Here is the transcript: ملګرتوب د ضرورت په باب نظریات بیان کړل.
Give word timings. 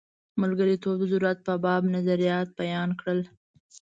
ملګرتوب 0.41 0.95
د 0.99 1.03
ضرورت 1.11 1.37
په 1.47 1.53
باب 1.63 1.83
نظریات 1.95 2.47
بیان 2.59 2.89
کړل. 2.99 3.19